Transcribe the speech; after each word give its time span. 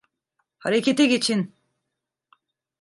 Harekete 0.59 1.05
geçin! 1.07 1.55